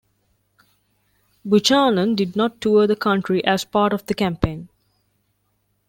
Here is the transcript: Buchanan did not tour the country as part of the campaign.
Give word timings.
Buchanan 1.45 2.15
did 2.15 2.35
not 2.35 2.59
tour 2.59 2.87
the 2.87 2.95
country 2.95 3.45
as 3.45 3.63
part 3.65 3.93
of 3.93 4.03
the 4.07 4.15
campaign. 4.15 4.67